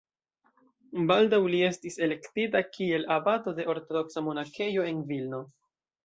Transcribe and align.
Baldaŭ 1.09 1.39
li 1.55 1.59
estis 1.65 1.97
elektita 2.07 2.61
kiel 2.77 3.05
abato 3.15 3.53
de 3.59 3.65
ortodoksa 3.73 4.23
monakejo 4.29 4.87
en 4.93 5.05
Vilno. 5.13 5.43